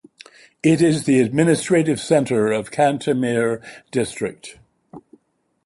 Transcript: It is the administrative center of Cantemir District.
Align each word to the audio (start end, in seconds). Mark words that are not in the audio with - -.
It 0.63 0.81
is 0.81 1.03
the 1.03 1.19
administrative 1.19 1.99
center 1.99 2.51
of 2.51 2.71
Cantemir 2.71 3.61
District. 3.91 4.57